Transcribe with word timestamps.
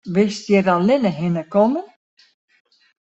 Bist 0.13 0.43
hjir 0.47 0.67
allinne 0.75 1.11
hinne 1.19 1.43
kommen? 1.53 1.85